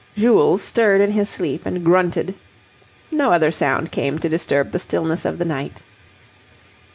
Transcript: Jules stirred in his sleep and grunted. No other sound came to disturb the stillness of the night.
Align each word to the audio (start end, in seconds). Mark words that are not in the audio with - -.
Jules 0.15 0.63
stirred 0.63 0.99
in 0.99 1.11
his 1.11 1.29
sleep 1.29 1.63
and 1.63 1.83
grunted. 1.85 2.33
No 3.11 3.31
other 3.31 3.51
sound 3.51 3.91
came 3.91 4.17
to 4.17 4.27
disturb 4.27 4.71
the 4.71 4.79
stillness 4.79 5.25
of 5.25 5.37
the 5.37 5.45
night. 5.45 5.83